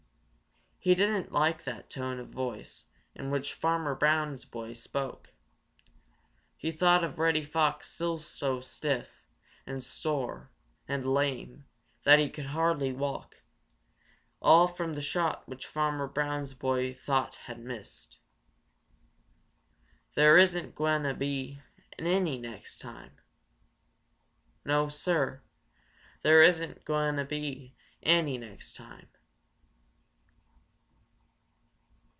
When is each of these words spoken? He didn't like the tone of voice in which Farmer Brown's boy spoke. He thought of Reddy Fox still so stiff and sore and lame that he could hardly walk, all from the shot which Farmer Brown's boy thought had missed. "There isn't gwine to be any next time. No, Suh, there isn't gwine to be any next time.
He 0.83 0.95
didn't 0.95 1.31
like 1.31 1.63
the 1.65 1.85
tone 1.89 2.17
of 2.17 2.29
voice 2.29 2.85
in 3.13 3.29
which 3.29 3.53
Farmer 3.53 3.93
Brown's 3.93 4.45
boy 4.45 4.73
spoke. 4.73 5.29
He 6.57 6.71
thought 6.71 7.03
of 7.03 7.19
Reddy 7.19 7.45
Fox 7.45 7.87
still 7.87 8.17
so 8.17 8.61
stiff 8.61 9.21
and 9.67 9.83
sore 9.83 10.49
and 10.87 11.05
lame 11.13 11.65
that 12.03 12.17
he 12.17 12.31
could 12.31 12.47
hardly 12.47 12.91
walk, 12.91 13.43
all 14.41 14.67
from 14.67 14.95
the 14.95 15.03
shot 15.03 15.47
which 15.47 15.67
Farmer 15.67 16.07
Brown's 16.07 16.55
boy 16.55 16.95
thought 16.95 17.35
had 17.45 17.59
missed. 17.59 18.17
"There 20.15 20.35
isn't 20.35 20.73
gwine 20.73 21.03
to 21.03 21.13
be 21.13 21.61
any 21.99 22.39
next 22.39 22.79
time. 22.79 23.21
No, 24.65 24.89
Suh, 24.89 25.41
there 26.23 26.41
isn't 26.41 26.85
gwine 26.85 27.17
to 27.17 27.23
be 27.25 27.75
any 28.01 28.39
next 28.39 28.73
time. 28.75 29.09